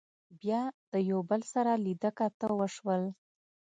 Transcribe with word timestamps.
بيا 0.41 0.61
د 0.91 0.93
يو 1.09 1.19
بل 1.29 1.41
سره 1.53 1.71
لیدۀ 1.85 2.09
کاتۀ 2.17 2.47
وشول 2.59 3.03